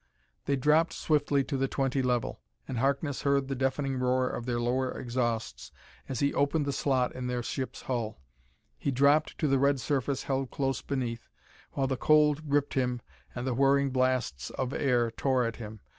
They 0.45 0.55
dropped 0.55 0.93
swiftly 0.93 1.43
to 1.43 1.57
the 1.57 1.67
twenty 1.67 2.01
level, 2.01 2.41
and 2.67 2.79
Harkness 2.79 3.21
heard 3.21 3.47
the 3.47 3.53
deafening 3.55 3.97
roar 3.99 4.27
of 4.27 4.47
their 4.47 4.59
lower 4.59 4.97
exhausts 4.97 5.71
as 6.09 6.21
he 6.21 6.33
opened 6.33 6.65
the 6.65 6.73
slot 6.73 7.13
in 7.13 7.27
their 7.27 7.43
ship's 7.43 7.83
hull. 7.83 8.19
He 8.79 8.89
dropped 8.89 9.37
to 9.37 9.47
the 9.47 9.59
red 9.59 9.79
surface 9.79 10.23
held 10.23 10.49
close 10.49 10.81
beneath, 10.81 11.29
while 11.73 11.85
the 11.85 11.97
cold 11.97 12.49
gripped 12.49 12.73
him 12.73 13.01
and 13.35 13.45
the 13.45 13.53
whirling 13.53 13.91
blasts 13.91 14.49
of 14.49 14.73
air 14.73 15.11
tore 15.11 15.45
at 15.45 15.57
him. 15.57 15.81